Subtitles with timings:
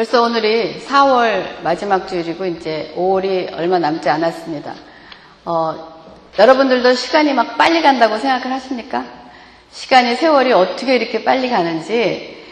[0.00, 4.74] 벌써 오늘이 4월 마지막 주일이고 이제 5월이 얼마 남지 않았습니다.
[5.44, 5.92] 어,
[6.38, 9.04] 여러분들도 시간이 막 빨리 간다고 생각을 하십니까?
[9.70, 12.42] 시간이 세월이 어떻게 이렇게 빨리 가는지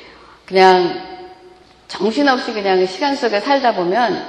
[0.44, 1.00] 그냥
[1.86, 4.22] 정신없이 그냥 시간 속에 살다 보면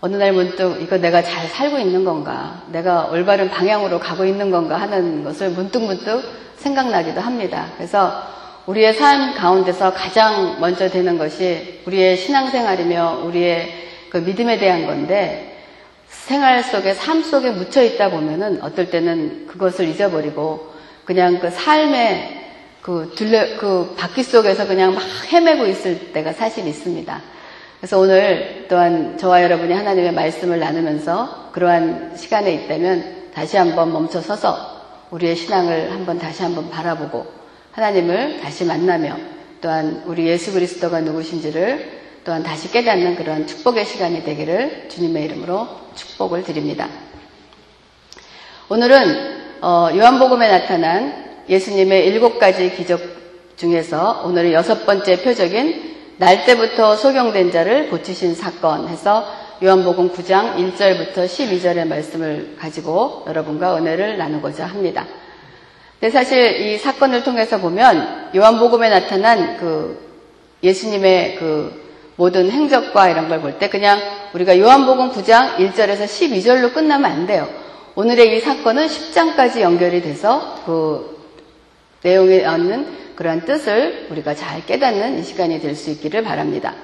[0.00, 4.80] 어느 날 문득 이거 내가 잘 살고 있는 건가, 내가 올바른 방향으로 가고 있는 건가
[4.80, 6.22] 하는 것을 문득문득
[6.58, 7.66] 생각나기도 합니다.
[7.76, 8.22] 그래서
[8.66, 13.72] 우리의 삶 가운데서 가장 먼저 되는 것이 우리의 신앙생활이며 우리의
[14.10, 15.56] 그 믿음에 대한 건데
[16.08, 20.72] 생활 속에 삶 속에 묻혀 있다 보면은 어떨 때는 그것을 잊어버리고
[21.04, 22.44] 그냥 그 삶의
[22.82, 25.02] 그 둘레 그 바퀴 속에서 그냥 막
[25.32, 27.22] 헤매고 있을 때가 사실 있습니다.
[27.78, 34.56] 그래서 오늘 또한 저와 여러분이 하나님의 말씀을 나누면서 그러한 시간에 있다면 다시 한번 멈춰 서서
[35.10, 37.45] 우리의 신앙을 한번 다시 한번 바라보고
[37.76, 39.18] 하나님을 다시 만나며
[39.60, 46.42] 또한 우리 예수 그리스도가 누구신지를 또한 다시 깨닫는 그런 축복의 시간이 되기를 주님의 이름으로 축복을
[46.42, 46.88] 드립니다.
[48.70, 52.98] 오늘은 어, 요한복음에 나타난 예수님의 일곱 가지 기적
[53.56, 59.26] 중에서 오늘은 여섯 번째 표적인 날 때부터 소경된 자를 고치신 사건 해서
[59.62, 65.06] 요한복음 9장 1절부터 12절의 말씀을 가지고 여러분과 은혜를 나누고자 합니다.
[66.00, 69.98] 근데 사실 이 사건을 통해서 보면 요한복음에 나타난 그
[70.62, 71.84] 예수님의 그
[72.16, 74.00] 모든 행적과 이런 걸 볼 때 그냥
[74.34, 77.48] 우리가 요한복음 9장 1절에서 12절로 끝나면 안 돼요.
[77.94, 81.16] 오늘의 이 사건은 10장까지 연결이 돼서 그
[82.02, 82.86] 내용에 얻는
[83.16, 86.74] 그러한 뜻을 우리가 잘 깨닫는 이 시간이 될 수 있기를 바랍니다.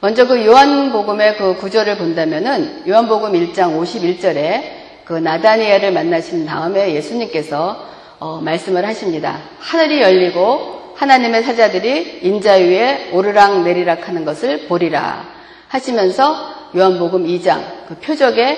[0.00, 4.62] 먼저 그 요한복음의 그 구절을 본다면은 요한복음 1장 51절에
[5.06, 9.40] 그 나다니엘을 만나신 다음에 예수님께서 어, 말씀을 하십니다.
[9.58, 15.28] 하늘이 열리고 하나님의 사자들이 인자 위에 오르락 내리락 하는 것을 보리라
[15.68, 18.56] 하시면서 요한복음 2장 그 표적의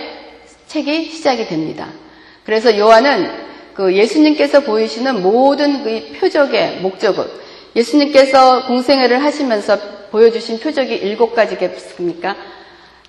[0.66, 1.88] 책이 시작이 됩니다.
[2.44, 3.30] 그래서 요한은
[3.74, 7.24] 그 예수님께서 보이시는 모든 그 표적의 목적은
[7.74, 9.78] 예수님께서 공생애를 하시면서
[10.10, 12.36] 보여주신 표적이 일곱 가지겠습니까?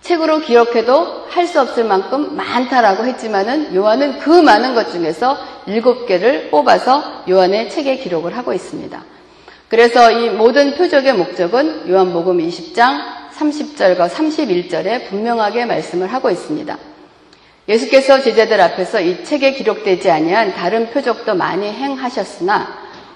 [0.02, 6.50] 책으로 기록해도 할 수 없을 만큼 많다라고 했지만은 요한은 그 많은 것 중에서 일곱 개를
[6.50, 9.04] 뽑아서 요한의 책에 기록을 하고 있습니다.
[9.68, 13.00] 그래서 이 모든 표적의 목적은 요한복음 20장
[13.38, 16.78] 30절과 31절에 분명하게 말씀을 하고 있습니다.
[17.68, 22.68] 예수께서 제자들 앞에서 이 책에 기록되지 아니한 다른 표적도 많이 행하셨으나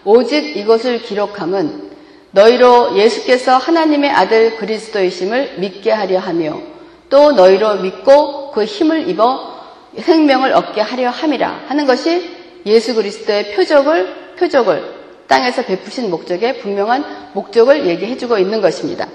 [0.06, 1.92] 오직 이것을 기록함은
[2.32, 6.73] 너희로 예수께서 하나님의 아들 그리스도이심을 믿게 하려 하며
[7.14, 9.54] 또 너희로 믿고 그 힘을 입어
[10.00, 12.28] 생명을 얻게 하려 함이라 하는 것이
[12.66, 14.96] 예수 그리스도의 표적을 표적을
[15.28, 19.08] 땅에서 베푸신 목적의 분명한 목적을 얘기해 주고 있는 것입니다.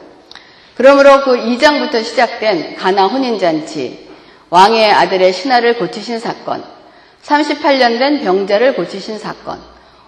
[0.77, 4.07] 그러므로 그 2장부터 시작된 가나 혼인잔치,
[4.49, 6.63] 왕의 아들의 신하를 고치신 사건,
[7.25, 9.59] 38년 된 병자를 고치신 사건,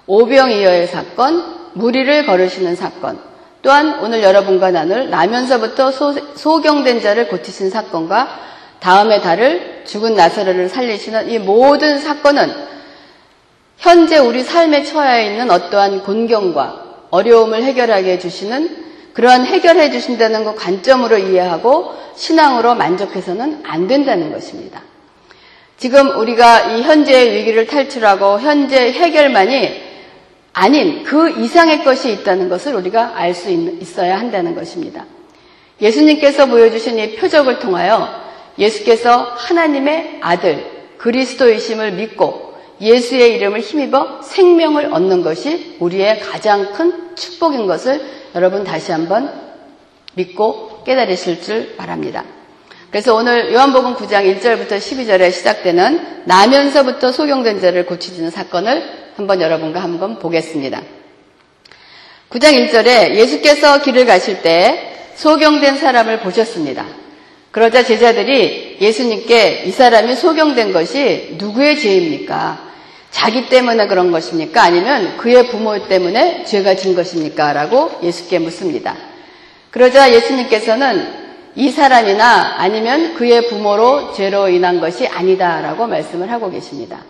[0.06, 3.18] 오병이어의 사건, 무리를 걸으시는 사건,
[3.62, 8.28] 또한 오늘 여러분과 나눌 나면서부터 소, 경된 자를 고치신 사건과
[8.80, 12.70] 다음에 달을 죽은 나사로를 살리시는 이 모든 사건은
[13.76, 21.18] 현재 우리 삶에 처해 있는 어떠한 곤경과 어려움을 해결하게 해주시는 그러한 해결해 주신다는 것 관점으로
[21.18, 24.82] 이해하고 신앙으로 만족해서는 안 된다는 것입니다.
[25.76, 29.89] 지금 우리가 이 현재의 위기를 탈출하고 현재 해결만이
[30.52, 35.06] 아닌 그 이상의 것이 있다는 것을 우리가 알 수 있어야 한다는 것입니다.
[35.80, 38.08] 예수님께서 보여주신 이 표적을 통하여
[38.58, 40.64] 예수께서 하나님의 아들
[40.98, 48.00] 그리스도이심을 믿고 예수의 이름을 힘입어 생명을 얻는 것이 우리의 가장 큰 축복인 것을
[48.34, 49.32] 여러분 다시 한번
[50.14, 52.24] 믿고 깨달으실 줄 바랍니다.
[52.90, 60.18] 그래서 오늘 요한복음 9장 1절부터 12절에 시작되는 나면서부터 소경된 자를 고치는 사건을 한번 여러분과 한번
[60.18, 60.80] 보겠습니다.
[62.30, 66.86] 9장 1절에 예수께서 길을 가실 때 소경된 사람을 보셨습니다.
[67.50, 72.70] 그러자 제자들이 예수님께 이 사람이 소경된 것이 누구의 죄입니까?
[73.10, 74.62] 자기 때문에 그런 것입니까?
[74.62, 77.52] 아니면 그의 부모 때문에 죄가 진 것입니까?
[77.52, 78.96] 라고 예수께 묻습니다.
[79.70, 81.20] 그러자 예수님께서는
[81.56, 87.00] 이 사람이나 아니면 그의 부모로 죄로 인한 것이 아니다라고 말씀을 하고 계십니다.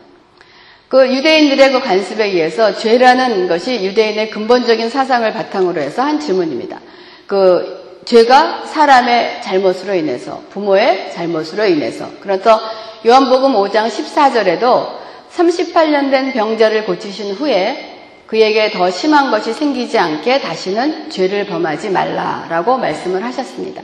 [0.91, 6.81] 그 유대인들의 그 관습에 의해서 죄라는 것이 유대인의 근본적인 사상을 바탕으로 해서 한 질문입니다.
[7.29, 12.59] 그 죄가 사람의 잘못으로 인해서 부모의 잘못으로 인해서 그래서
[13.07, 14.89] 요한복음 5장 14절에도
[15.33, 22.79] 38년 된 병자를 고치신 후에 그에게 더 심한 것이 생기지 않게 다시는 죄를 범하지 말라라고
[22.79, 23.83] 말씀을 하셨습니다.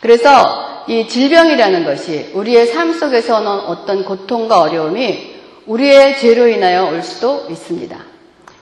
[0.00, 5.27] 그래서 이 질병이라는 것이 우리의 삶 속에서 오는 어떤 고통과 어려움이
[5.68, 7.96] 우리의 죄로 인하여 올 수도 있습니다.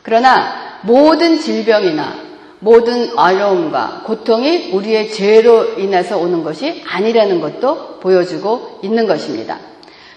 [0.02, 2.26] 그러나 모든 질병이나
[2.58, 9.58] 모든 어려움과 고통이 우리의 죄로 인해서 오는 것이 아니라는 것도 보여주고 있는 것입니다.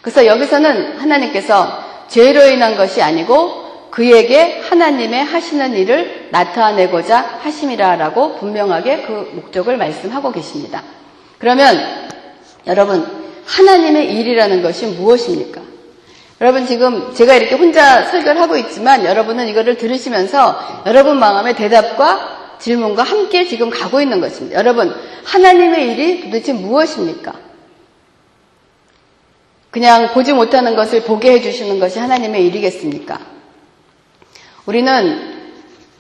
[0.02, 9.32] 그래서 여기서는 하나님께서 죄로 인한 것이 아니고 그에게 하나님의 하시는 일을 나타내고자 하심이라라고 분명하게 그
[9.34, 10.84] 목적을 말씀하고 계십니다.
[11.38, 11.76] 그러면
[12.68, 13.06] 여러분
[13.46, 15.69] 하나님의 일이라는 것이 무엇입니까?
[16.42, 23.04] 여러분 지금 제가 이렇게 혼자 설교를 하고 있지만 여러분은 이거를 들으시면서 여러분 마음의 대답과 질문과
[23.04, 24.58] 함께 지금 가고 있는 것입니다.
[24.58, 24.94] 여러분
[25.26, 27.34] 하나님의 일이 도대체 무엇입니까?
[29.72, 33.20] 그냥 보지 못하는 것을 보게 해주시는 것이 하나님의 일이겠습니까?
[34.66, 35.40] 우리는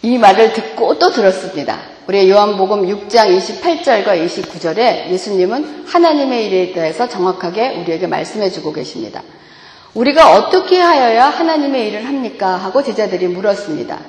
[0.01, 1.79] 이 말을 듣고 또 들었습니다.
[2.07, 9.21] 우리 요한복음 6장 28절과 29절에 예수님은 하나님의 일에 대해서 정확하게 우리에게 말씀해 주고 계십니다.
[9.93, 12.55] 우리가 어떻게 하여야 하나님의 일을 합니까?
[12.55, 13.99] 하고 제자들이 물었습니다.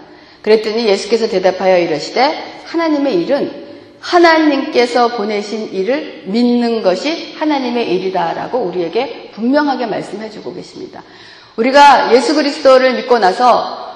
[0.43, 3.69] 그랬더니 예수께서 대답하여 이러시되 하나님의 일은
[4.01, 11.03] 하나님께서 보내신 일을 믿는 것이 하나님의 일이다라고 우리에게 분명하게 말씀해 주고 계십니다.
[11.57, 13.91] 우리가 예수 그리스도를 믿고 나서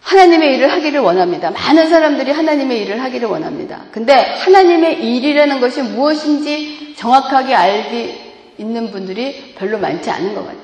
[0.00, 1.50] 하나님의 일을 하기를 원합니다.
[1.50, 3.84] 많은 사람들이 하나님의 일을 하기를 원합니다.
[3.90, 8.14] 근데 하나님의 일이라는 것이 무엇인지 정확하게 알기
[8.58, 10.63] 있는 분들이 별로 많지 않은 것 같아요.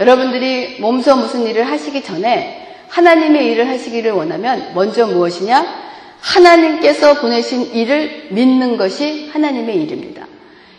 [0.00, 5.90] 여러분들이 몸소 무슨 일을 하시기 전에 하나님의 일을 하시기를 원하면 먼저 무엇이냐?
[6.20, 10.26] 하나님께서 보내신 일을 믿는 것이 하나님의 일입니다.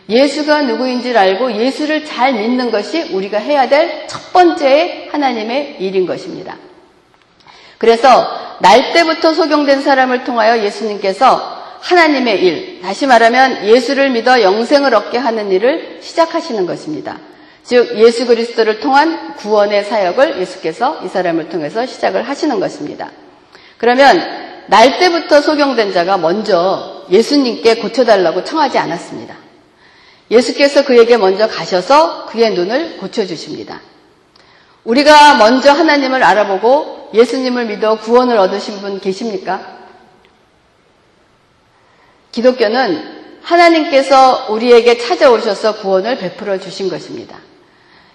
[0.09, 6.57] 예수가 누구인지를 알고 예수를 잘 믿는 것이 우리가 해야 될 첫 번째의 하나님의 일인 것입니다.
[7.77, 8.27] 그래서
[8.59, 15.51] 날 때부터 소경된 사람을 통하여 예수님께서 하나님의 일, 다시 말하면 예수를 믿어 영생을 얻게 하는
[15.51, 17.17] 일을 시작하시는 것입니다.
[17.63, 23.11] 즉 예수 그리스도를 통한 구원의 사역을 예수께서 이 사람을 통해서 시작을 하시는 것입니다.
[23.77, 24.19] 그러면
[24.67, 29.35] 날 때부터 소경된 자가 먼저 예수님께 고쳐달라고 청하지 않았습니다.
[30.29, 33.81] 예수께서 그에게 먼저 가셔서 그의 눈을 고쳐주십니다.
[34.83, 39.79] 우리가 먼저 하나님을 알아보고 예수님을 믿어 구원을 얻으신 분 계십니까?
[42.31, 47.37] 기독교는 하나님께서 우리에게 찾아오셔서 구원을 베풀어 주신 것입니다.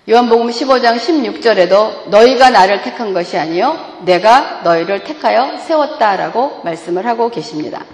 [0.08, 7.84] 요한복음 15장 16절에도 너희가 나를 택한 것이 아니요 내가 너희를 택하여 세웠다라고 말씀을 하고 계십니다.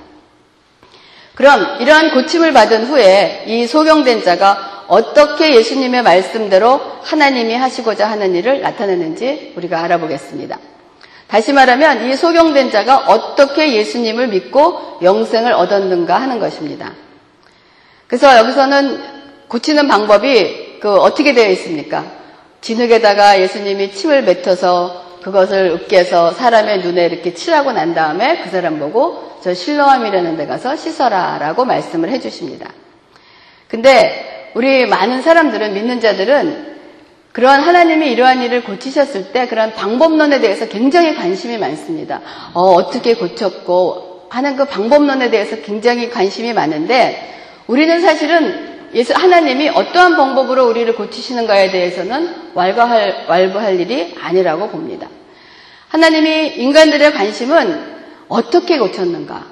[1.35, 8.61] 그럼 이러한 고침을 받은 후에 이 소경된 자가 어떻게 예수님의 말씀대로 하나님이 하시고자 하는 일을
[8.61, 10.59] 나타내는지 우리가 알아보겠습니다.
[11.29, 16.93] 다시 말하면 이 소경된 자가 어떻게 예수님을 믿고 영생을 얻었는가 하는 것입니다.
[18.07, 19.03] 그래서 여기서는
[19.49, 22.05] 고치는 방법이 그 어떻게 되어 있습니까?
[22.61, 29.39] 진흙에다가 예수님이 침을 뱉어서 그것을 으깨서 사람의 눈에 이렇게 칠하고 난 다음에 그 사람 보고
[29.45, 32.69] 저 실로암이라는 데 가서 씻어라 라고 말씀을 해주십니다.
[33.69, 36.73] 근데 우리 많은 사람들은 믿는 자들은
[37.31, 42.21] 그러한 하나님이 이러한 일을 고치셨을 때 그런 방법론에 대해서 굉장히 관심이 많습니다.
[42.55, 47.29] 어, 떻게 고쳤고 하는 그 방법론에 대해서 굉장히 관심이 많은데
[47.69, 55.09] 우리는 사실은 예수 하나님이 어떠한 방법으로 우리를 고치시는가에 대해서는 왈가할, 왈부할 일이 아니라고 봅니다.
[55.89, 57.93] 하나님이 인간들의 관심은
[58.29, 59.47] 어떻게 고쳤는가,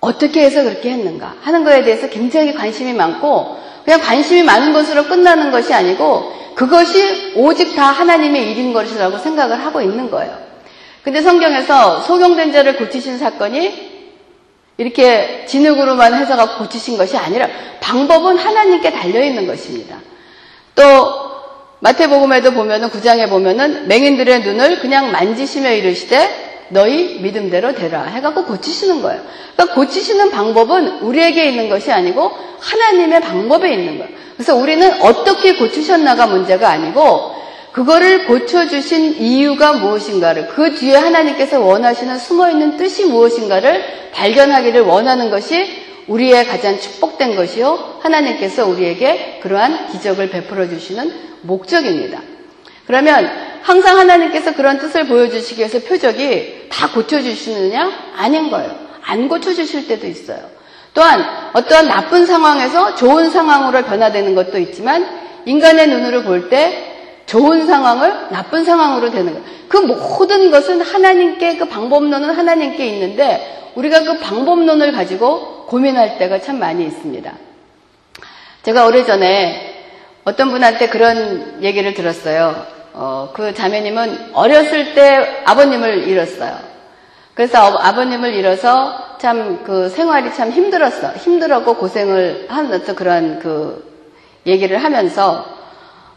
[0.00, 5.50] 어떻게 해서 그렇게 했는가 하는 것에 대해서 굉장히 관심이 많고 그냥 관심이 많은 것으로 끝나는
[5.50, 10.36] 것이 아니고 그것이 오직 다 하나님의 일인 것이라고 생각을 하고 있는 거예요.
[11.02, 13.91] 근데 성경에서 소경된 자를 고치신 사건이
[14.82, 17.48] 이렇게 진흙으로만 해서가 고치신 것이 아니라
[17.80, 19.96] 방법은 하나님께 달려 있는 것입니다.
[20.74, 21.32] 또
[21.78, 29.20] 마태복음에도 보면은 구장에 보면은 맹인들의 눈을 그냥 만지시며 이르시되 너희 믿음대로 되라 해갖고 고치시는 거예요.
[29.54, 34.12] 그러니까 고치시는 방법은 우리에게 있는 것이 아니고 하나님의 방법에 있는 거예요.
[34.34, 37.41] 그래서 우리는 어떻게 고치셨나가 문제가 아니고
[37.72, 46.46] 그거를 고쳐주신 이유가 무엇인가를 그 뒤에 하나님께서 원하시는 숨어있는 뜻이 무엇인가를 발견하기를 원하는 것이 우리의
[46.46, 47.98] 가장 축복된 것이요.
[48.02, 51.12] 하나님께서 우리에게 그러한 기적을 베풀어 주시는
[51.42, 52.20] 목적입니다.
[52.86, 53.30] 그러면
[53.62, 57.90] 항상 하나님께서 그런 뜻을 보여주시기 위해서 표적이 다 고쳐주시느냐?
[58.16, 58.76] 아닌 거예요.
[59.02, 60.40] 안 고쳐주실 때도 있어요.
[60.92, 61.24] 또한
[61.54, 65.08] 어떠한 나쁜 상황에서 좋은 상황으로 변화되는 것도 있지만
[65.46, 66.91] 인간의 눈으로 볼 때
[67.32, 69.46] 좋은 상황을 나쁜 상황으로 되는 거예요.
[69.66, 76.58] 그 모든 것은 하나님께 그 방법론은 하나님께 있는데 우리가 그 방법론을 가지고 고민할 때가 참
[76.58, 77.32] 많이 있습니다.
[78.64, 79.72] 제가 오래전에
[80.24, 82.66] 어떤 분한테 그런 얘기를 들었어요.
[82.92, 86.58] 어, 그 자매님은 어렸을 때 아버님을 잃었어요.
[87.32, 91.12] 그래서 아버님을 잃어서 참 그 생활이 참 힘들었어.
[91.12, 93.90] 힘들었고 고생을 하는 어떤 그런 그
[94.46, 95.46] 얘기를 하면서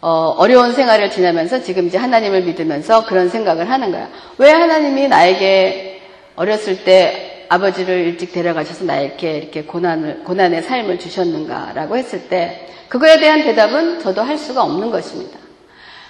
[0.08, 4.08] 어, 려운 생활을 지나면서 지금 이제 하나님을 믿으면서 그런 생각을 하는 거야.
[4.38, 6.00] 왜 하나님이 나에게
[6.36, 13.42] 어렸을 때 아버지를 일찍 데려가셔서 나에게 이렇게 고난을, 고난의 삶을 주셨는가라고 했을 때 그거에 대한
[13.42, 15.40] 대답은 저도 할 수가 없는 것입니다.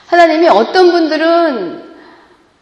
[0.07, 1.84] 하나님이 어떤 분들은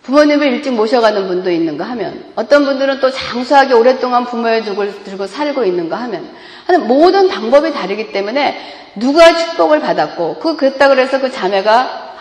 [0.04, 5.64] 부모님을 일찍 모셔가는 분도 있는가 하면 어떤 분들은 또 장수하게 오랫동안 부모의 죽을 들고 살고
[5.64, 6.30] 있는가 하면
[6.66, 8.58] 하는 모든 방법이 다르기 때문에
[8.96, 12.12] 누가 축복을 받았고 그 그랬다 그래서 그 자매가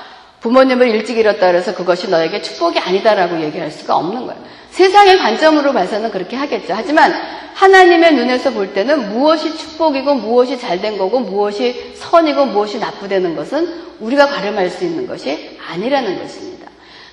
[0.40, 4.42] 부모님을 일찍 잃었다 그래서 그것이 너에게 축복이 아니다라고 얘기할 수가 없는 거예요.
[4.70, 6.74] 세상의 관점으로 봐서는 그렇게 하겠죠.
[6.74, 7.12] 하지만
[7.54, 14.26] 하나님의 눈에서 볼 때는 무엇이 축복이고 무엇이 잘된 거고 무엇이 선이고 무엇이 나쁘다는 것은 우리가
[14.28, 16.51] 가름할 수 있는 것이 아니라는 것입니다.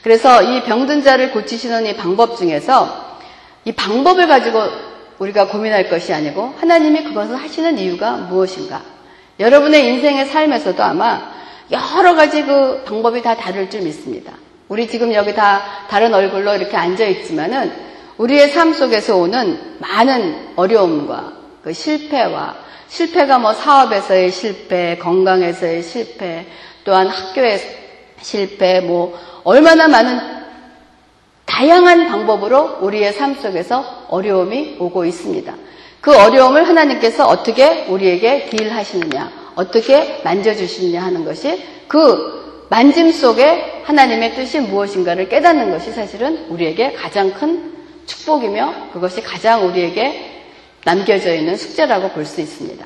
[0.03, 3.18] 그래서 이 병든 자를 고치시는 이 방법 중에서
[3.65, 4.63] 이 방법을 가지고
[5.20, 8.82] 우리가 고민할 것이 아니고 하나님이 그것을 하시는 이유가 무엇인가.
[9.39, 11.32] 여러분의 인생의 삶에서도 아마
[11.72, 14.34] 여러 가지 그 방법이 다 다를 줄 믿습니다.
[14.70, 17.72] 우리 지금 여기 다 다른 얼굴로 이렇게 앉아 있지만은
[18.18, 22.56] 우리의 삶 속에서 오는 많은 어려움과 그 실패와
[22.88, 26.48] 실패가 뭐 사업에서의 실패, 건강에서의 실패,
[26.84, 27.78] 또한 학교의
[28.21, 30.19] 실패, 뭐 얼마나 많은
[31.45, 35.53] 다양한 방법으로 우리의 삶 속에서 어려움이 오고 있습니다.
[36.01, 44.59] 그 어려움을 하나님께서 어떻게 우리에게 딜하시느냐, 어떻게 만져주시느냐 하는 것이 그 만짐 속에 하나님의 뜻이
[44.59, 47.73] 무엇인가를 깨닫는 것이 사실은 우리에게 가장 큰
[48.05, 50.43] 축복이며 그것이 가장 우리에게
[50.85, 52.85] 남겨져 있는 숙제라고 볼 수 있습니다.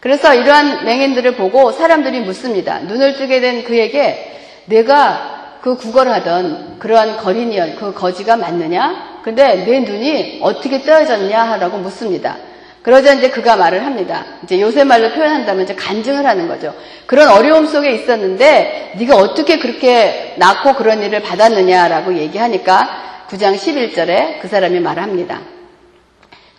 [0.00, 2.78] 그래서 이러한 맹인들을 보고 사람들이 묻습니다.
[2.78, 4.36] 눈을 뜨게 된 그에게
[4.68, 9.20] 내가 그 구걸하던 그러한 거린이연, 그 거지가 맞느냐?
[9.22, 11.56] 근데 내 눈이 어떻게 떠어졌냐?
[11.56, 12.36] 라고 묻습니다.
[12.82, 14.24] 그러자 이제 그가 말을 합니다.
[14.44, 16.74] 이제 요새 말로 표현한다면 이제 간증을 하는 거죠.
[17.06, 24.48] 그런 어려움 속에 있었는데 네가 어떻게 그렇게 낳고 그런 일을 받았느냐라고 얘기하니까 9장 11절에 그
[24.48, 25.40] 사람이 말합니다.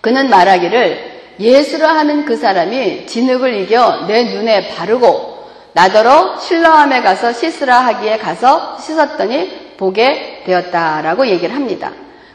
[0.01, 5.38] 그는 말하기를 예수라 하는 그 사람이 진흙을 이겨 내 눈에 바르고
[5.73, 11.91] 나더러 실로함에 가서 씻으라 하기에 가서 씻었더니 보게 되었다라고 얘기를 합니다.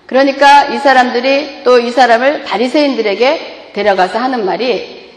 [0.07, 5.12] 그러니까 이 사람들이 또 이 사람을 바리새인들에게 데려가서 하는 말이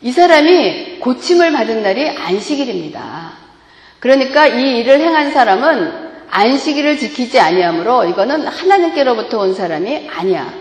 [0.00, 3.32] 이 사람이 고침을 받은 날이 안식일입니다.
[4.00, 10.52] 그러니까 이 일을 행한 사람은 안식일을 지키지 아니하므로 이거는 하나님께로부터 온 사람이 아니야.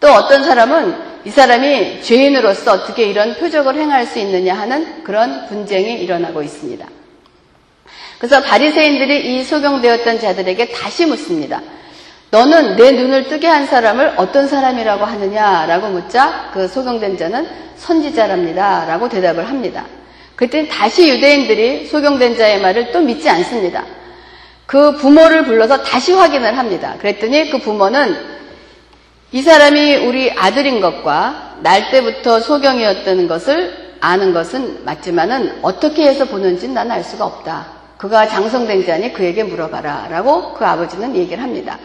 [0.00, 5.94] 또 어떤 사람은 이 사람이 죄인으로서 어떻게 이런 표적을 행할 수 있느냐 하는 그런 분쟁이
[6.02, 6.86] 일어나고 있습니다.
[8.18, 11.60] 그래서 바리새인들이 이 소경되었던 자들에게 다시 묻습니다.
[12.30, 19.48] 너는 내 눈을 뜨게 한 사람을 어떤 사람이라고 하느냐라고 묻자 그 소경된 자는 선지자랍니다라고 대답을
[19.48, 19.86] 합니다.
[20.36, 23.84] 그때 다시 유대인들이 소경된 자의 말을 또 믿지 않습니다.
[24.66, 26.94] 그 부모를 불러서 다시 확인을 합니다.
[26.98, 28.16] 그랬더니 그 부모는
[29.32, 36.74] 이 사람이 우리 아들인 것과 날 때부터 소경이었다는 것을 아는 것은 맞지만은 어떻게 해서 보는지는
[36.74, 37.66] 난 알 수가 없다.
[37.96, 40.08] 그가 장성된 자니 그에게 물어봐라.
[40.10, 41.78] 라고 그 아버지는 얘기를 합니다.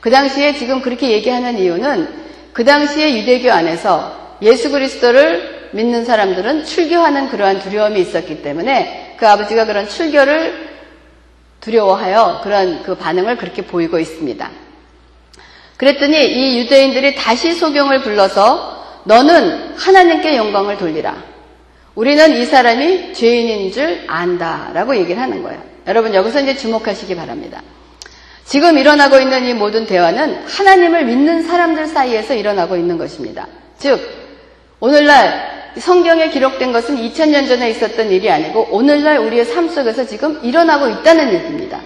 [0.00, 2.08] 그 당시에 지금 그렇게 얘기하는 이유는
[2.52, 9.66] 그 당시에 유대교 안에서 예수 그리스도를 믿는 사람들은 출교하는 그러한 두려움이 있었기 때문에 그 아버지가
[9.66, 10.68] 그런 출교를
[11.60, 14.48] 두려워하여 그런 그 반응을 그렇게 보이고 있습니다.
[15.78, 21.16] 그랬더니 이 유대인들이 다시 소경을 불러서 너는 하나님께 영광을 돌리라.
[21.94, 25.60] 우리는 이 사람이 죄인인 줄 안다 라고 얘기를 하는 거예요.
[25.86, 27.62] 여러분 여기서 이제 주목하시기 바랍니다.
[28.44, 33.46] 지금 일어나고 있는 이 모든 대화는 하나님을 믿는 사람들 사이에서 일어나고 있는 것입니다.
[33.78, 34.00] 즉
[34.80, 40.88] 오늘날 성경에 기록된 것은 2000년 전에 있었던 일이 아니고 오늘날 우리의 삶 속에서 지금 일어나고
[40.88, 41.80] 있다는 얘기입니다.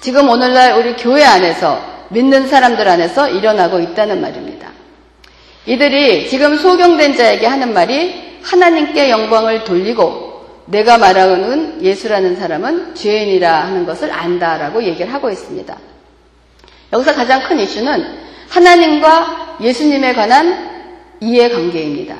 [0.00, 4.70] 지금 오늘날 우리 교회 안에서 믿는 사람들 안에서 일어나고 있다는 말입니다.
[5.66, 10.32] 이들이 지금 소경된 자에게 하는 말이 하나님께 영광을 돌리고
[10.66, 15.76] 내가 말하는 예수라는 사람은 죄인이라 하는 것을 안다라고 얘기를 하고 있습니다.
[16.92, 18.04] 여기서 가장 큰 이슈는
[18.48, 20.70] 하나님과 예수님에 관한
[21.20, 22.16] 이해관계입니다.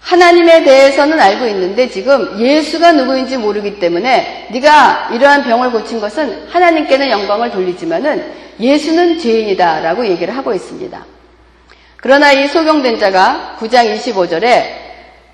[0.00, 7.08] 하나님에 대해서는 알고 있는데 지금 예수가 누구인지 모르기 때문에 네가 이러한 병을 고친 것은 하나님께는
[7.10, 11.04] 영광을 돌리지만은 예수는 죄인이다 라고 얘기를 하고 있습니다.
[11.96, 14.64] 그러나 이 소경된 자가 9장 25절에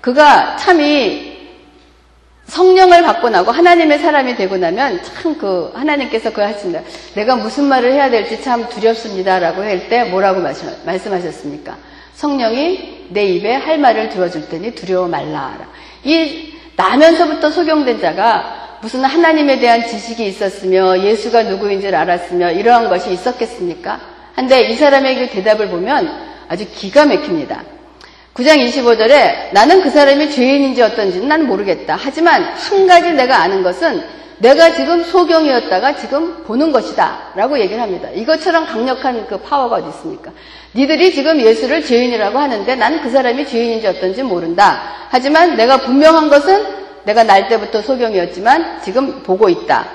[0.01, 1.29] 그가 참이
[2.45, 6.81] 성령을 받고 나고 하나님의 사람이 되고 나면 참 그 하나님께서 그 하신다.
[7.15, 10.41] 내가 무슨 말을 해야 될지 참 두렵습니다라고 할 때 뭐라고
[10.85, 11.77] 말씀하셨습니까?
[12.15, 15.57] 성령이 내 입에 할 말을 들어줄 테니 두려워 말라.
[16.03, 23.99] 이 나면서부터 소경된 자가 무슨 하나님에 대한 지식이 있었으며 예수가 누구인지를 알았으며 이러한 것이 있었겠습니까?
[24.35, 26.09] 한데 이 사람의 그 대답을 보면
[26.47, 27.63] 아주 기가 막힙니다.
[28.33, 31.97] 9장 25절에 나는 그 사람이 죄인인지 어떤지는 난 모르겠다.
[31.99, 34.01] 하지만 한 가지 내가 아는 것은
[34.37, 37.33] 내가 지금 소경이었다가 지금 보는 것이다.
[37.35, 38.07] 라고 얘기를 합니다.
[38.15, 40.31] 이것처럼 강력한 그 파워가 어디 있습니까?
[40.73, 44.81] 니들이 지금 예수를 죄인이라고 하는데 나는 그 사람이 죄인인지 어떤지 모른다.
[45.09, 49.87] 하지만 내가 분명한 것은 내가 날 때부터 소경이었지만 지금 보고 있다.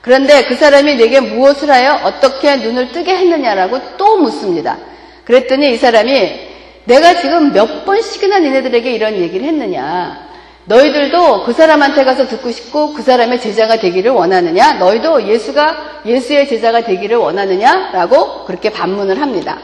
[0.00, 4.78] 그런데 그 사람이 내게 무엇을 하여 어떻게 눈을 뜨게 했느냐라고 또 묻습니다.
[5.24, 6.50] 그랬더니 이 사람이
[6.84, 10.30] 내가 지금 몇 번씩이나 니네들에게 이런 얘기를 했느냐.
[10.64, 14.74] 너희들도 그 사람한테 가서 듣고 싶고 그 사람의 제자가 되기를 원하느냐?
[14.74, 17.90] 너희도 예수가 예수의 제자가 되기를 원하느냐?
[17.92, 19.58] 라고 그렇게 반문을 합니다.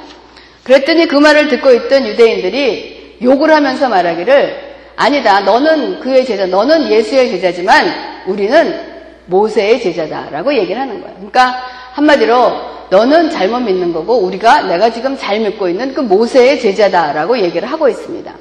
[0.64, 4.65] 그랬더니 그 말을 듣고 있던 유대인들이 욕을 하면서 말하기를
[4.96, 5.40] 아니다.
[5.40, 11.14] 너는 그의 제자, 너는 예수의 제자지만 우리는 모세의 제자다라고 얘기를 하는 거예요.
[11.16, 11.62] 그러니까
[11.92, 17.70] 한마디로 너는 잘못 믿는 거고 우리가 내가 지금 잘 믿고 있는 그 모세의 제자다라고 얘기를
[17.70, 18.32] 하고 있습니다.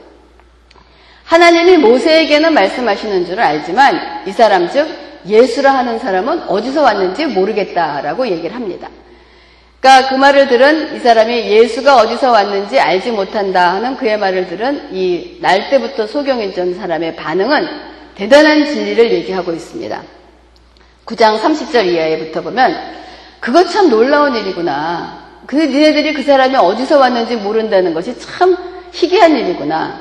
[1.26, 4.88] 하나님이 모세에게는 말씀하시는 줄을 알지만 이 사람 즉
[5.26, 8.88] 예수라 하는 사람은 어디서 왔는지 모르겠다라고 얘기를 합니다.
[9.86, 14.90] 그러니까 그 말을 들은 이 사람이 예수가 어디서 왔는지 알지 못한다 하는 그의 말을 들은
[14.92, 17.68] 이 날 때부터 소경했던 사람의 반응은
[18.16, 20.02] 대단한 진리를 얘기하고 있습니다.
[21.06, 22.76] 9장 30절 이하에부터 보면
[23.40, 25.24] 그거 참 놀라운 일이구나.
[25.46, 28.58] 그 니네들이 그 사람이 어디서 왔는지 모른다는 것이 참
[28.92, 30.00] 희귀한 일이구나.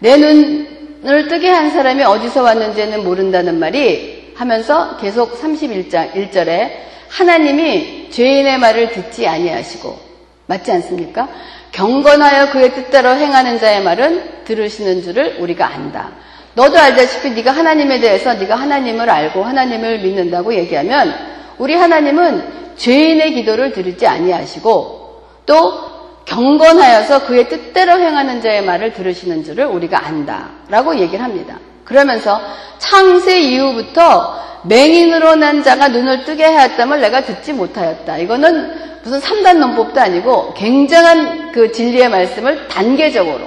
[0.00, 6.70] 내 눈을 뜨게 한 사람이 어디서 왔는지는 모른다는 말이 하면서 계속 31장 1절에
[7.08, 9.98] 하나님이 죄인의 말을 듣지 아니하시고
[10.46, 11.28] 맞지 않습니까?
[11.72, 16.12] 경건하여 그의 뜻대로 행하는 자의 말은 들으시는 줄을 우리가 안다.
[16.54, 21.14] 너도 알다시피 네가 하나님에 대해서 네가 하나님을 알고 하나님을 믿는다고 얘기하면
[21.58, 25.94] 우리 하나님은 죄인의 기도를 들으지 아니하시고 또
[26.26, 31.58] 경건하여서 그의 뜻대로 행하는 자의 말을 들으시는 줄을 우리가 안다라고 얘기를 합니다.
[31.84, 32.40] 그러면서
[32.78, 38.18] 창세 이후부터 맹인으로 난 자가 눈을 뜨게 하였다면 내가 듣지 못하였다.
[38.18, 43.40] 이거는 무슨 3단 논법도 아니고 굉장한 그 진리의 말씀을 단계적으로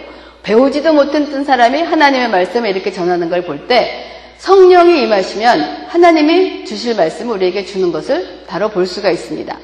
[0.44, 7.36] 배우지도 못했던 사람이 하나님의 말씀을 이렇게 전하는 걸 볼 때 성령이 임하시면 하나님이 주실 말씀을
[7.38, 9.58] 우리에게 주는 것을 바로 볼 수가 있습니다.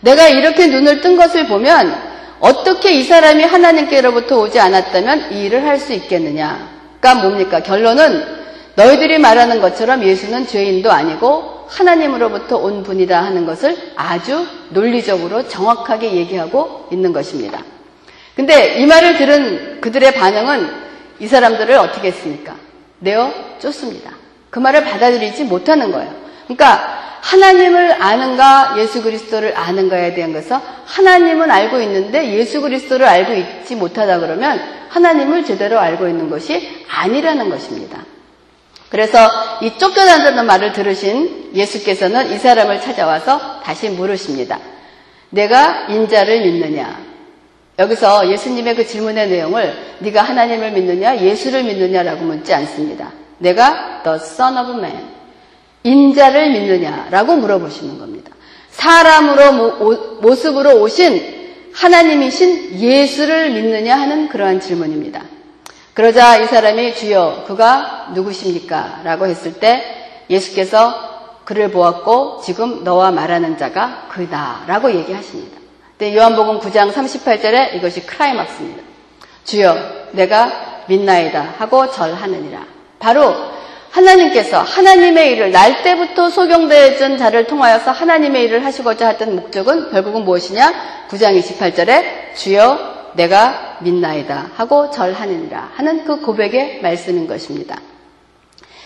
[0.00, 1.92] 내가 이렇게 눈을 뜬 것을 보면
[2.38, 7.60] 어떻게 이 사람이 하나님께로부터 오지 않았다면 이 일을 할 수 있겠느냐 가 뭡니까?
[7.60, 8.24] 결론은
[8.74, 16.88] 너희들이 말하는 것처럼 예수는 죄인도 아니고 하나님으로부터 온 분이다 하는 것을 아주 논리적으로 정확하게 얘기하고
[16.92, 17.62] 있는 것입니다.
[18.34, 20.70] 근데 이 말을 들은 그들의 반응은
[21.20, 22.54] 이 사람들을 어떻게 했습니까?
[22.98, 24.10] 내어 쫓습니다.
[24.50, 26.25] 그 말을 받아들이지 못하는 거예요.
[26.46, 33.74] 그러니까 하나님을 아는가 예수 그리스도를 아는가에 대한 것은 하나님은 알고 있는데 예수 그리스도를 알고 있지
[33.74, 38.04] 못하다 그러면 하나님을 제대로 알고 있는 것이 아니라는 것입니다.
[38.88, 39.18] 그래서
[39.60, 44.60] 이 쫓겨난다는 말을 들으신 예수께서는 이 사람을 찾아와서 다시 물으십니다.
[45.30, 47.04] 내가 인자를 믿느냐?
[47.78, 53.10] 여기서 예수님의 그 질문의 내용을 네가 하나님을 믿느냐, 예수를 믿느냐라고 묻지 않습니다.
[53.38, 55.15] 내가 the son of man,
[55.86, 58.32] 인자를 믿느냐라고 물어보시는 겁니다.
[58.70, 61.36] 사람으로 모습으로 오신
[61.72, 65.22] 하나님이신 예수를 믿느냐 하는 그러한 질문입니다.
[65.94, 69.00] 그러자 이 사람이 주여 그가 누구십니까?
[69.04, 69.82] 라고 했을 때
[70.28, 75.58] 예수께서 그를 보았고 지금 너와 말하는 자가 그다 라고 얘기하십니다.
[75.98, 78.82] 네, 요한복음 9장 38절에 이것이 크라이막스입니다.
[79.44, 79.76] 주여
[80.12, 82.66] 내가 믿나이다 하고 절하느니라.
[82.98, 83.55] 바로
[83.96, 91.06] 하나님께서 하나님의 일을 날 때부터 소경되었던 자를 통하여서 하나님의 일을 하시고자 했던 목적은 결국은 무엇이냐?
[91.08, 97.80] 9장 28절에 주여 내가 믿나이다 하고 절하느니라 하는 그 고백의 말씀인 것입니다.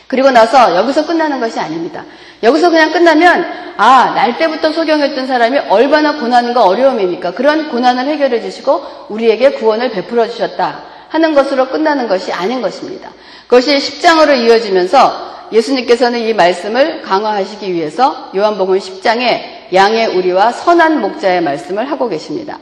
[0.06, 2.04] 그리고 나서 여기서 끝나는 것이 아닙니다.
[2.42, 7.32] 여기서 그냥 끝나면 아, 날 때부터 소경했던 사람이 얼마나 고난과 어려움입니까?
[7.32, 10.89] 그런 고난을 해결해 주시고 우리에게 구원을 베풀어 주셨다.
[11.10, 13.10] 하는 것으로 끝나는 것이 아닌 것입니다.
[13.46, 21.90] 그것이 10장으로 이어지면서 예수님께서는 이 말씀을 강화하시기 위해서 요한복음 10장에 양의 우리와 선한 목자의 말씀을
[21.90, 22.58] 하고 계십니다.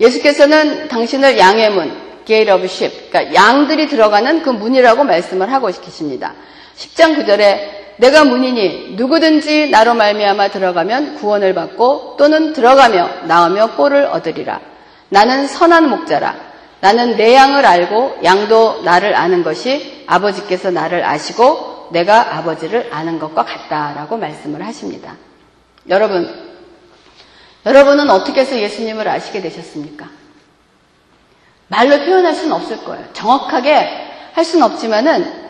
[0.00, 1.92] 예수께서는 당신을 양의 문,
[2.24, 6.34] gate of sheep, 그러니까 양들이 들어가는 그 문이라고 말씀을 하고 계십니다.
[6.76, 14.60] 10장 9절에 내가 문이니 누구든지 나로 말미암아 들어가면 구원을 받고 또는 들어가며 나오며 꼴을 얻으리라.
[15.08, 16.45] 나는 선한 목자라.
[16.80, 23.44] 나는 내 양을 알고 양도 나를 아는 것이 아버지께서 나를 아시고 내가 아버지를 아는 것과
[23.44, 25.16] 같다라고 말씀을 하십니다.
[25.88, 26.28] 여러분,
[27.64, 30.08] 여러분은 어떻게 해서 예수님을 아시게 되셨습니까?
[31.68, 33.04] 말로 표현할 수는 없을 거예요.
[33.12, 35.46] 정확하게 할 수는 없지만은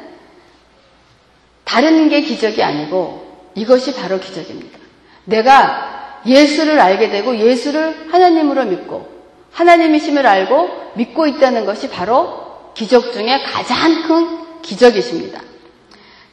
[1.65, 4.79] 다른 게 기적이 아니고 이것이 바로 기적입니다.
[5.25, 9.16] 내가 예수를 알게 되고 예수를 하나님으로 믿고
[9.57, 15.41] 하나님이심을 알고 믿고 있다는 것이 바로 기적 중에 가장 큰 기적이십니다.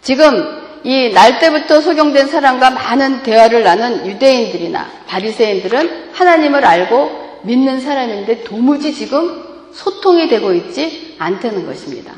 [0.02, 8.44] 지금 이 날 때부터 소경된 사람과 많은 대화를 나눈 유대인들이나 바리새인들은 하나님을 알고 믿는 사람인데
[8.44, 12.14] 도무지 지금 소통이 되고 있지 않다는 것입니다.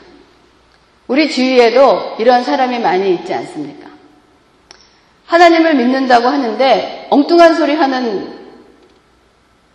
[1.07, 3.87] 우리 주위에도 이런 사람이 많이 있지 않습니까?
[5.27, 8.34] 하나님을 믿는다고 하는데 엉뚱한 소리 하는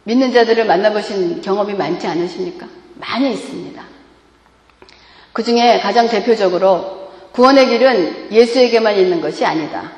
[0.04, 2.66] 믿는 자들을 만나보신 경험이 많지 않으십니까?
[2.94, 3.82] 많이 있습니다.
[5.32, 9.92] 그 중에 가장 대표적으로 구원의 길은 예수에게만 있는 것이 아니다.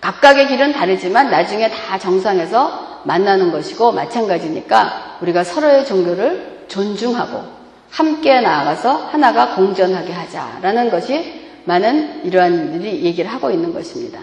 [0.00, 7.42] 각각의 길은 다르지만 나중에 다 정상에서 만나는 것이고 마찬가지니까 우리가 서로의 종교를 존중하고
[7.90, 14.20] 함께 나아가서 하나가 공존하게 하자라는 것이 많은 이러한 일이 얘기를 하고 있는 것입니다.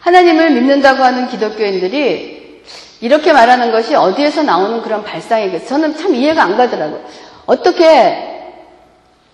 [0.00, 2.37] 하나님을 믿는다고 하는 기독교인들이
[3.00, 5.68] 이렇게 말하는 것이 어디에서 나오는 그런 발상이겠어요?
[5.68, 7.04] 저는 참 이해가 안 가더라고요.
[7.46, 8.24] 어떻게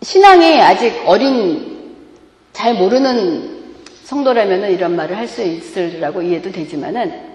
[0.03, 1.96] 신앙이 아직 어린,
[2.53, 3.55] 잘 모르는
[4.05, 7.35] 성도라면 이런 말을 할 수 있으라고 이해도 되지만은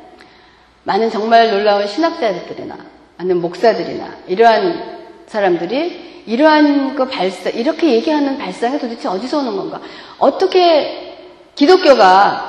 [0.84, 2.78] 많은 정말 놀라운 신학자들이나
[3.18, 9.82] 아니면 목사들이나 이러한 사람들이 이러한 그 발상, 이렇게 얘기하는 발상이 도대체 어디서 오는 건가?
[10.20, 11.18] 어떻게
[11.56, 12.49] 기독교가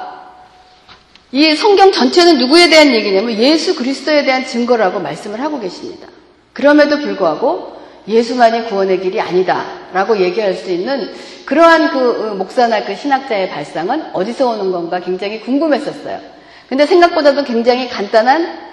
[1.32, 6.08] 이 성경 전체는 누구에 대한 얘기냐면 예수 그리스도에 대한 증거라고 말씀을 하고 계십니다.
[6.52, 11.12] 그럼에도 불구하고 예수만이 구원의 길이 아니다라고 얘기할 수 있는
[11.44, 16.18] 그러한 그 목사나 그 신학자의 발상은 어디서 오는 건가 굉장히 궁금했었어요.
[16.68, 18.70] 근데 생각보다도 굉장히 간단한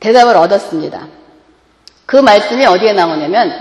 [0.00, 1.08] 대답을 얻었습니다.
[2.06, 3.52] 그 말씀이 어디에 나오냐면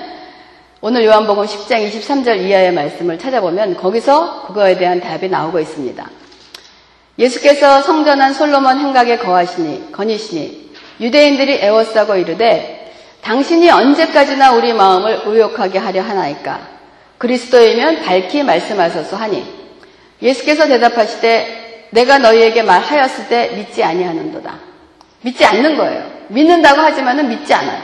[0.82, 6.23] 오늘 요한복음 10장 23절 이하의 말씀을 찾아보면 거기서 그거에 대한 답이 나오고 있습니다.
[7.18, 16.02] 예수께서 성전한 솔로몬 행각에 거하시니 거니시니 유대인들이 애워싸고 이르되 당신이 언제까지나 우리 마음을 의욕하게 하려
[16.02, 16.60] 하나이까
[17.18, 19.46] 그리스도이면 밝히 말씀하소서 하니
[20.22, 24.60] 예수께서 대답하시되 내가 너희에게 말하였을 때 믿지 아니하는도다.
[25.22, 26.12] 믿지 않는 거예요.
[26.30, 27.82] 믿는다고 하지만은 믿지 않아요.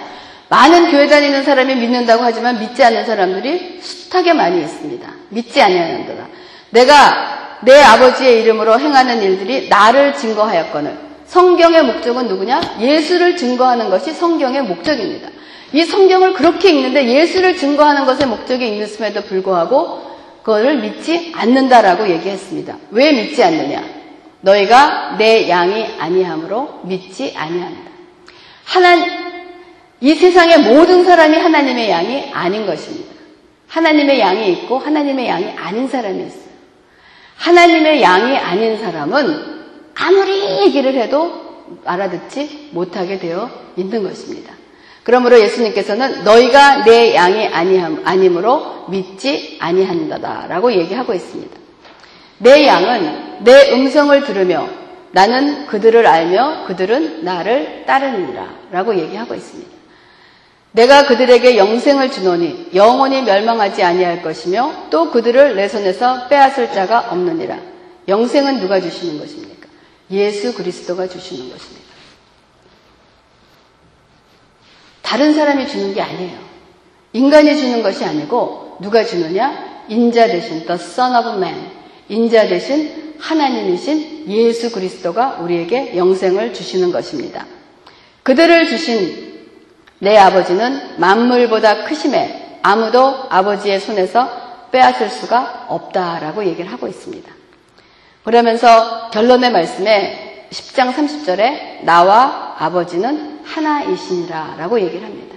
[0.49, 5.07] 많은 교회 다니는 사람이 믿는다고 하지만 믿지 않는 사람들이 숱하게 많이 있습니다.
[5.29, 6.27] 믿지 아니하는도다.
[6.71, 12.77] 내가 내 아버지의 이름으로 행하는 일들이 나를 증거하였거늘 성경의 목적은 누구냐?
[12.79, 15.29] 예수를 증거하는 것이 성경의 목적입니다.
[15.73, 20.09] 이 성경을 그렇게 읽는데 예수를 증거하는 것의 목적이 있음에도 불구하고
[20.41, 22.77] 그거를 믿지 않는다라고 얘기했습니다.
[22.91, 23.83] 왜 믿지 않느냐?
[24.41, 27.91] 너희가 내 양이 아니함으로 믿지 아니한다.
[28.63, 29.05] 하나님
[30.01, 33.13] 이 세상의 모든 사람이 하나님의 양이 아닌 것입니다.
[33.67, 36.48] 하나님의 양이 있고 하나님의 양이 아닌 사람이 있어요.
[37.39, 39.59] 하나님의 양이 아닌 사람은
[39.95, 44.53] 아무리 얘기를 해도 알아듣지 못하게 되어 있는 것입니다.
[45.03, 51.57] 그러므로 예수님께서는 너희가 내 양이 아니함, 아님으로 믿지 아니한다라고 얘기하고 있습니다.
[52.39, 54.67] 내 양은 내 음성을 들으며
[55.11, 59.78] 나는 그들을 알며 그들은 나를 따르느니라 라고 얘기하고 있습니다.
[60.71, 67.59] 내가 그들에게 영생을 주노니 영원히 멸망하지 아니할 것이며 또 그들을 내 손에서 빼앗을 자가 없느니라.
[68.07, 69.67] 영생은 누가 주시는 것입니까?
[70.11, 71.89] 예수 그리스도가 주시는 것입니다.
[75.01, 76.37] 다른 사람이 주는 게 아니에요.
[77.13, 79.85] 인간이 주는 것이 아니고 누가 주느냐?
[79.89, 81.71] 인자 대신 the Son of Man.
[82.09, 87.47] 인자 대신 하나님이신 예수 그리스도가 우리에게 영생을 주시는 것입니다.
[88.21, 89.28] 그들을 주신
[89.99, 94.29] 내 아버지는 만물보다 크심에 아무도 아버지의 손에서
[94.71, 97.31] 빼앗을 수가 없다라고 얘기를 하고 있습니다.
[98.23, 105.35] 그러면서 결론의 말씀에 10장 30절에 나와 아버지는 하나이시니라 라고 얘기를 합니다.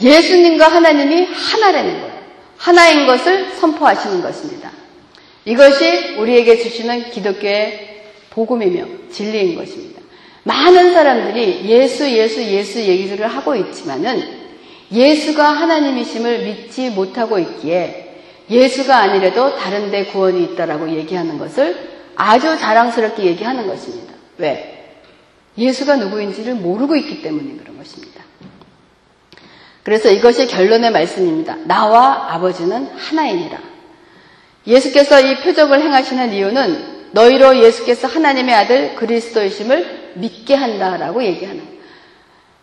[0.00, 2.14] 예수님과 하나님이 하나라는 거예요.
[2.56, 4.70] 하나인 것을 선포하시는 것입니다.
[5.44, 10.02] 이것이 우리에게 주시는 기독교의 복음이며 진리인 것입니다.
[10.44, 14.44] 많은 사람들이 예수, 예수, 예수 얘기를 하고 있지만은
[14.92, 23.66] 예수가 하나님이심을 믿지 못하고 있기에 예수가 아니래도 다른데 구원이 있다라고 얘기하는 것을 아주 자랑스럽게 얘기하는
[23.66, 24.12] 것입니다.
[24.38, 24.70] 왜?
[25.56, 28.22] 예수가 누구인지를 모르고 있기 때문에 그런 것입니다.
[29.82, 31.56] 그래서 이것이 결론의 말씀입니다.
[31.64, 33.58] 나와 아버지는 하나이니라.
[34.66, 41.62] 예수께서 이 표적을 행하시는 이유는 너희로 예수께서 하나님의 아들 그리스도이심을 믿게 한다라고 얘기하는.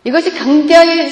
[0.04, 1.10] 이것이 굉장히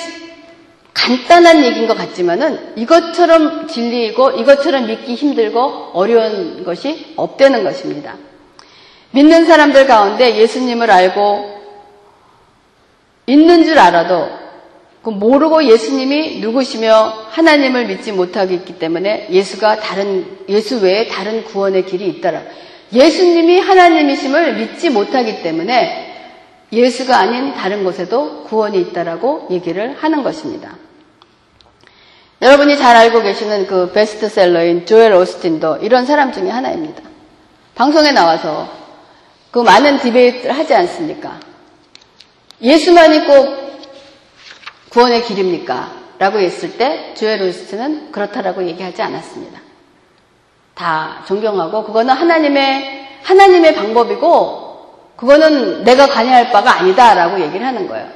[0.94, 8.16] 간단한 얘기인 것 같지만은 이것처럼 진리이고 이것처럼 믿기 힘들고 어려운 것이 없다는 것입니다.
[9.12, 11.60] 믿는 사람들 가운데 예수님을 알고
[13.28, 14.30] 있는 줄 알아도
[15.02, 21.86] 그 모르고 예수님이 누구시며 하나님을 믿지 못하고 있기 때문에 예수가 다른 예수 외에 다른 구원의
[21.86, 22.42] 길이 있더라.
[22.92, 26.09] 예수님이 하나님이심을 믿지 못하기 때문에
[26.72, 30.76] 예수가 아닌 다른 곳에도 구원이 있다라고 얘기를 하는 것입니다.
[32.42, 37.02] 여러분이 잘 알고 계시는 그 베스트셀러인 조엘 오스틴도 이런 사람 중에 하나입니다.
[37.76, 38.70] 방송에 나와서
[39.52, 41.40] 그 많은 디베이트를 하지 않습니까?
[42.62, 43.80] 예수만이 꼭
[44.90, 46.00] 구원의 길입니까?
[46.20, 49.60] 라고 했을 때 조엘 오스틴은 그렇다라고 얘기하지 않았습니다.
[50.76, 54.69] 다 존경하고 그거는 하나님의 하나님의 방법이고
[55.20, 58.08] 그거는 내가 관여할 바가 아니다라고 얘기를 하는 거예요.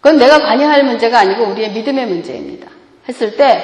[0.00, 2.68] 그건 내가 관여할 문제가 아니고 우리의 믿음의 문제입니다.
[3.06, 3.62] 했을 때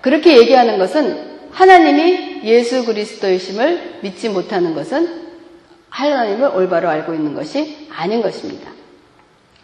[0.00, 5.26] 그렇게 얘기하는 것은 하나님이 예수 그리스도이심을 믿지 못하는 것은
[5.90, 8.70] 하나님을 올바로 알고 있는 것이 아닌 것입니다.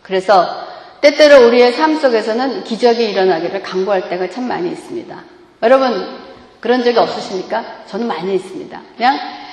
[0.03, 0.67] 그래서
[1.03, 5.23] 때때로 우리의 삶 속에서는 기적이 일어나기를 강구할 때가 참 많이 있습니다.
[5.63, 6.19] 여러분
[6.59, 7.85] 그런 적이 없으십니까?
[7.87, 8.81] 저는 많이 있습니다.
[8.97, 9.44] 그냥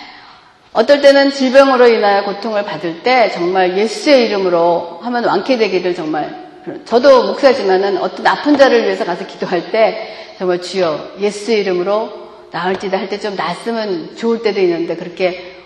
[0.73, 6.49] 어떨 때는 질병으로 인하여 고통을 받을 때 정말 예수의 이름으로 하면 완쾌되기를 정말
[6.86, 13.19] 저도 목사지만은 어떤 아픈 자를 위해서 가서 기도할 때 정말 주여 예수 이름으로 나을지다 할때
[13.19, 15.57] 좀 낫으면 좋을 때도 있는데 그렇게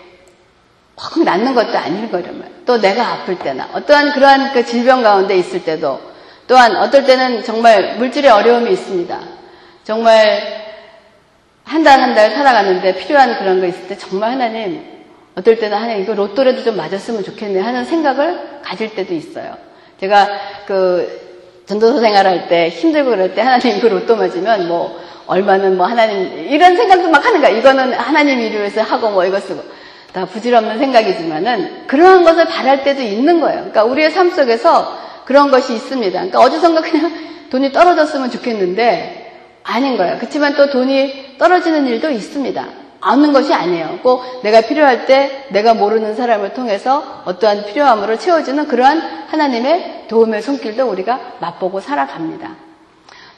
[0.96, 5.62] 확 낫는 것도 아닐 거라면 또 내가 아플 때나 어떠한 그러한 그 질병 가운데 있을
[5.64, 6.00] 때도
[6.48, 9.20] 또한 어떨 때는 정말 물질의 어려움이 있습니다.
[9.84, 10.66] 정말
[11.64, 14.95] 한 달 한 달 살아가는데 필요한 그런 거 있을 때 정말 하나님
[15.36, 19.56] 어떨 때는 하나님 이거 로또라도 좀 맞았으면 좋겠네 하는 생각을 가질 때도 있어요.
[20.00, 20.28] 제가
[20.66, 26.48] 그 전도사 생활할 때 힘들고 그럴 때 하나님 그 로또 맞으면 뭐 얼마는 뭐 하나님
[26.48, 27.50] 이런 생각도 막 하는 거야.
[27.50, 29.62] 이거는 하나님 이름 위해서 하고 뭐 이거 쓰고
[30.12, 33.58] 다 부질없는 생각이지만은 그러한 것을 바랄 때도 있는 거예요.
[33.58, 36.12] 그러니까 우리의 삶 속에서 그런 것이 있습니다.
[36.12, 37.12] 그러니까 어디선가 그냥
[37.50, 40.16] 돈이 떨어졌으면 좋겠는데 아닌 거예요.
[40.16, 42.85] 그렇지만 또 돈이 떨어지는 일도 있습니다.
[43.12, 44.00] 없는 것이 아니에요.
[44.02, 50.88] 꼭 내가 필요할 때 내가 모르는 사람을 통해서 어떠한 필요함으로 채워주는 그러한 하나님의 도움의 손길도
[50.88, 52.56] 우리가 맛보고 살아갑니다.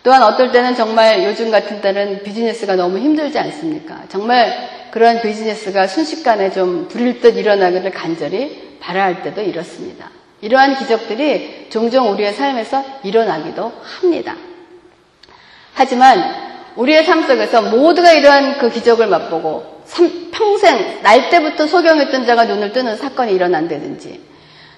[0.03, 4.03] 또한 어떨 때는 정말 요즘 같은 때는 비즈니스가 너무 힘들지 않습니까?
[4.09, 10.11] 정말 그러한 비즈니스가 순식간에 좀 불일 듯 일어나기를 간절히 바라할 때도 이렇습니다.
[10.41, 14.37] 이러한 기적들이 종종 우리의 삶에서 일어나기도 합니다.
[15.75, 19.83] 하지만 우리의 삶 속에서 모두가 이러한 그 기적을 맛보고
[20.31, 24.21] 평생 날 때부터 소경했던 자가 눈을 뜨는 사건이 일어난다든지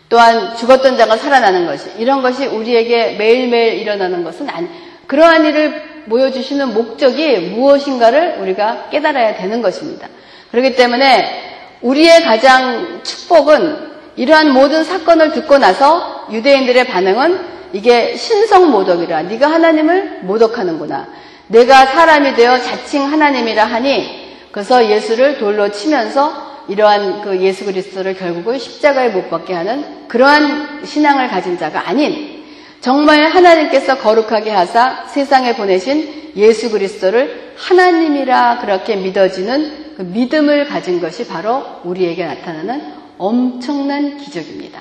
[0.08, 4.66] 또한 죽었던 자가 살아나는 것이 이런 것이 우리에게 매일매일 일어나는 것은 아니
[5.06, 10.08] 그러한 일을 보여주시는 목적이 무엇인가를 우리가 깨달아야 되는 것입니다.
[10.50, 17.38] 그렇기 때문에 우리의 가장 축복은 이러한 모든 사건을 듣고 나서 유대인들의 반응은
[17.74, 21.08] 이게 신성 모독이라 네가 하나님을 모독하는구나.
[21.50, 28.58] 내가 사람이 되어 자칭 하나님이라 하니 그래서 예수를 돌로 치면서 이러한 그 예수 그리스도를 결국은
[28.58, 32.44] 십자가에 못 박게 하는 그러한 신앙을 가진 자가 아닌
[32.80, 41.26] 정말 하나님께서 거룩하게 하사 세상에 보내신 예수 그리스도를 하나님이라 그렇게 믿어지는 그 믿음을 가진 것이
[41.26, 44.80] 바로 우리에게 나타나는 엄청난 기적입니다.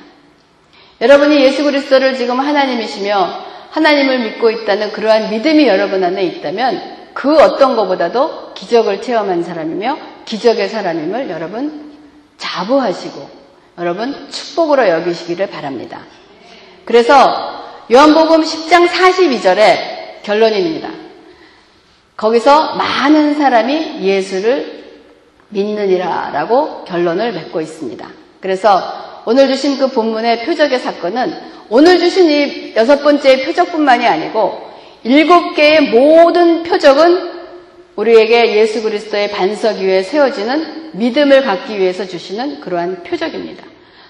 [1.02, 7.76] 여러분이 예수 그리스도를 지금 하나님이시며 하나님을 믿고 있다는 그러한 믿음이 여러분 안에 있다면 그 어떤
[7.76, 11.94] 것보다도 기적을 체험한 사람이며 기적의 사람임을 여러분
[12.38, 13.30] 자부하시고
[13.78, 16.02] 여러분 축복으로 여기시기를 바랍니다.
[16.86, 20.90] 그래서 요한복음 10장 42절에 결론입니다.
[22.18, 24.80] 거기서 많은 사람이 예수를
[25.50, 28.08] 믿느니라 라고 결론을 맺고 있습니다.
[28.40, 31.34] 그래서 오늘 주신 그 본문의 표적의 사건은
[31.70, 34.70] 오늘 주신 이 여섯 번째 표적뿐만이 아니고
[35.04, 37.40] 일곱 개의 모든 표적은
[37.96, 43.64] 우리에게 예수 그리스도의 반석 위에 세워지는 믿음을 갖기 위해서 주시는 그러한 표적입니다.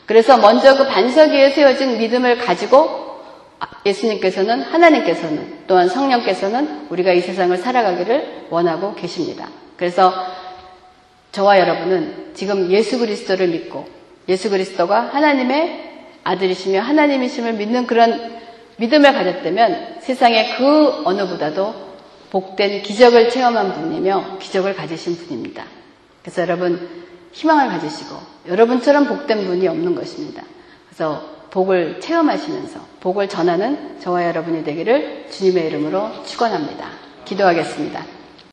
[0.06, 3.10] 그래서 먼저 그 반석 위에 세워진 믿음을 가지고
[3.86, 9.50] 예수님께서는 하나님께서는 또한 성령께서는 우리가 이 세상을 살아가기를 원하고 계십니다.
[9.76, 10.13] 그래서
[11.32, 13.98] 저와 여러분은 지금 예수 그리스도를 믿고
[14.30, 15.89] 예수 그리스도가 하나님의
[16.24, 18.39] 아들이시며 하나님이심을 믿는 그런
[18.78, 21.89] 믿음을 가졌다면 세상의 그 어느보다도
[22.30, 25.65] 복된 기적을 체험한 분이며 기적을 가지신 분입니다.
[26.22, 26.88] 그래서 여러분
[27.32, 28.15] 희망을 가지시고
[28.48, 30.44] 여러분처럼 복된 분이 없는 것입니다.
[30.88, 36.89] 그래서 복을 체험하시면서 복을 전하는 저와 여러분이 되기를 주님의 이름으로 축원합니다.
[37.26, 38.18] 기도하겠습니다.